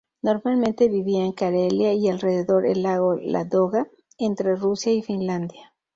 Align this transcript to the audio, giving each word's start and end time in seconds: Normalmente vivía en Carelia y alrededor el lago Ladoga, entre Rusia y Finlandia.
Normalmente 0.23 0.89
vivía 0.89 1.23
en 1.23 1.31
Carelia 1.31 1.93
y 1.93 2.09
alrededor 2.09 2.65
el 2.65 2.81
lago 2.81 3.13
Ladoga, 3.21 3.87
entre 4.17 4.55
Rusia 4.55 4.91
y 4.91 5.03
Finlandia. 5.03 5.75